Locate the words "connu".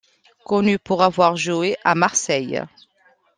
0.45-0.79